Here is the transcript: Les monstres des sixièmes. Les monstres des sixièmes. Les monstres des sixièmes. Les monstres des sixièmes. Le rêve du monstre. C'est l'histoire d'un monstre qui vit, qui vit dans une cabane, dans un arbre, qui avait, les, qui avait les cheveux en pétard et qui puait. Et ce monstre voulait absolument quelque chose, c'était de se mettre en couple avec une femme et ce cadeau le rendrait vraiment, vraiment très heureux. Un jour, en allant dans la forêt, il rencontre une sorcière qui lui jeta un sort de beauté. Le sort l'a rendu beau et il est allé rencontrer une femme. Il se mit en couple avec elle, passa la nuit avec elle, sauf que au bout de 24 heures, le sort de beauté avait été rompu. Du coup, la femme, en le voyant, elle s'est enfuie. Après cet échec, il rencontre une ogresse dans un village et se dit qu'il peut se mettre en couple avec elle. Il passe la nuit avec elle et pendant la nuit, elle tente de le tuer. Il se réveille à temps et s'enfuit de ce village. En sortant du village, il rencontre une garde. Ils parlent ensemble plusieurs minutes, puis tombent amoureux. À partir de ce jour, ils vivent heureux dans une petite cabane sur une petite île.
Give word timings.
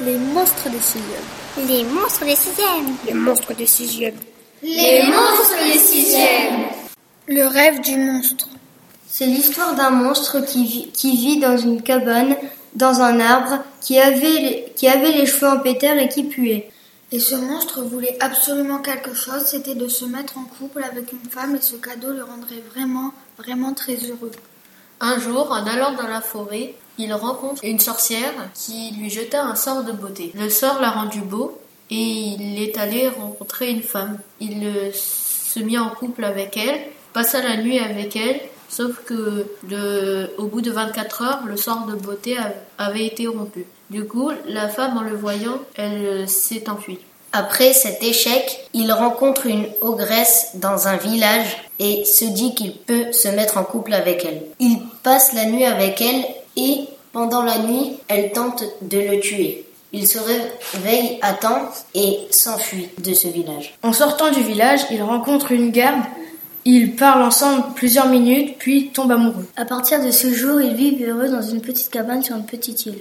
Les 0.00 0.16
monstres 0.16 0.68
des 0.70 0.80
sixièmes. 0.80 1.68
Les 1.68 1.84
monstres 1.84 2.24
des 2.24 2.34
sixièmes. 2.34 2.96
Les 3.06 3.14
monstres 3.14 3.54
des 3.54 3.66
sixièmes. 3.66 4.16
Les 4.60 5.02
monstres 5.04 5.64
des 5.72 5.78
sixièmes. 5.78 6.64
Le 7.28 7.46
rêve 7.46 7.80
du 7.80 7.96
monstre. 7.96 8.48
C'est 9.06 9.26
l'histoire 9.26 9.76
d'un 9.76 9.90
monstre 9.90 10.40
qui 10.40 10.64
vit, 10.64 10.88
qui 10.90 11.16
vit 11.16 11.38
dans 11.38 11.56
une 11.56 11.80
cabane, 11.80 12.36
dans 12.74 13.02
un 13.02 13.20
arbre, 13.20 13.62
qui 13.80 14.00
avait, 14.00 14.40
les, 14.40 14.72
qui 14.74 14.88
avait 14.88 15.12
les 15.12 15.26
cheveux 15.26 15.48
en 15.48 15.60
pétard 15.60 15.96
et 15.96 16.08
qui 16.08 16.24
puait. 16.24 16.70
Et 17.12 17.20
ce 17.20 17.36
monstre 17.36 17.82
voulait 17.82 18.16
absolument 18.18 18.78
quelque 18.78 19.14
chose, 19.14 19.44
c'était 19.46 19.76
de 19.76 19.86
se 19.86 20.04
mettre 20.04 20.38
en 20.38 20.44
couple 20.58 20.82
avec 20.82 21.12
une 21.12 21.30
femme 21.30 21.54
et 21.54 21.60
ce 21.60 21.76
cadeau 21.76 22.10
le 22.10 22.24
rendrait 22.24 22.64
vraiment, 22.74 23.12
vraiment 23.38 23.74
très 23.74 23.94
heureux. 23.94 24.32
Un 25.00 25.20
jour, 25.20 25.52
en 25.52 25.64
allant 25.64 25.92
dans 25.92 26.08
la 26.08 26.20
forêt, 26.20 26.74
il 26.98 27.12
rencontre 27.12 27.64
une 27.64 27.80
sorcière 27.80 28.32
qui 28.54 28.92
lui 28.92 29.10
jeta 29.10 29.42
un 29.42 29.54
sort 29.54 29.84
de 29.84 29.92
beauté. 29.92 30.32
Le 30.34 30.48
sort 30.48 30.80
l'a 30.80 30.90
rendu 30.90 31.20
beau 31.20 31.58
et 31.90 31.94
il 31.94 32.62
est 32.62 32.78
allé 32.78 33.08
rencontrer 33.08 33.70
une 33.70 33.82
femme. 33.82 34.18
Il 34.40 34.66
se 34.92 35.60
mit 35.60 35.78
en 35.78 35.90
couple 35.90 36.24
avec 36.24 36.56
elle, 36.56 36.80
passa 37.12 37.42
la 37.42 37.56
nuit 37.56 37.78
avec 37.78 38.16
elle, 38.16 38.40
sauf 38.68 39.04
que 39.04 39.46
au 40.38 40.46
bout 40.46 40.60
de 40.60 40.70
24 40.70 41.22
heures, 41.22 41.40
le 41.46 41.56
sort 41.56 41.86
de 41.86 41.94
beauté 41.94 42.36
avait 42.78 43.06
été 43.06 43.26
rompu. 43.26 43.66
Du 43.90 44.04
coup, 44.06 44.30
la 44.46 44.68
femme, 44.68 44.96
en 44.96 45.02
le 45.02 45.14
voyant, 45.14 45.60
elle 45.76 46.28
s'est 46.28 46.68
enfuie. 46.70 46.98
Après 47.32 47.72
cet 47.72 48.02
échec, 48.02 48.68
il 48.74 48.92
rencontre 48.92 49.46
une 49.46 49.66
ogresse 49.80 50.52
dans 50.54 50.86
un 50.86 50.96
village 50.96 51.68
et 51.80 52.04
se 52.04 52.24
dit 52.24 52.54
qu'il 52.54 52.76
peut 52.76 53.12
se 53.12 53.26
mettre 53.28 53.58
en 53.58 53.64
couple 53.64 53.92
avec 53.92 54.24
elle. 54.24 54.42
Il 54.60 54.78
passe 55.02 55.32
la 55.32 55.44
nuit 55.46 55.64
avec 55.64 56.00
elle 56.00 56.24
et 56.56 56.84
pendant 57.12 57.42
la 57.42 57.58
nuit, 57.58 57.98
elle 58.08 58.32
tente 58.32 58.64
de 58.82 58.98
le 58.98 59.20
tuer. 59.20 59.64
Il 59.92 60.08
se 60.08 60.18
réveille 60.18 61.18
à 61.22 61.34
temps 61.34 61.68
et 61.94 62.18
s'enfuit 62.30 62.88
de 62.98 63.14
ce 63.14 63.28
village. 63.28 63.78
En 63.84 63.92
sortant 63.92 64.32
du 64.32 64.42
village, 64.42 64.80
il 64.90 65.00
rencontre 65.02 65.52
une 65.52 65.70
garde. 65.70 66.02
Ils 66.64 66.96
parlent 66.96 67.22
ensemble 67.22 67.74
plusieurs 67.76 68.08
minutes, 68.08 68.56
puis 68.58 68.88
tombent 68.88 69.12
amoureux. 69.12 69.46
À 69.56 69.64
partir 69.64 70.04
de 70.04 70.10
ce 70.10 70.32
jour, 70.32 70.60
ils 70.60 70.74
vivent 70.74 71.08
heureux 71.08 71.28
dans 71.28 71.42
une 71.42 71.60
petite 71.60 71.90
cabane 71.90 72.22
sur 72.22 72.34
une 72.34 72.46
petite 72.46 72.86
île. 72.86 72.98